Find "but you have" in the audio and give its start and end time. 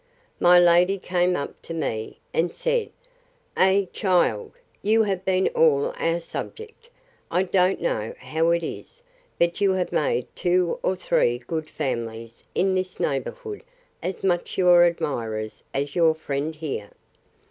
9.37-9.91